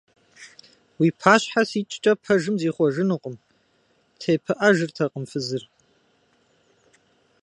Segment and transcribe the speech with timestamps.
[0.99, 3.35] Уи пащхьэ сикӀкӀэ пэжым зихъуэжынукъым!–
[4.19, 5.63] тепыӀэжыртэкъым фызыр.